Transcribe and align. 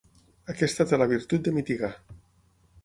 Aquesta 0.53 0.87
té 0.93 0.99
la 1.01 1.07
virtut 1.13 1.47
de 1.49 1.55
mitigar. 1.59 1.95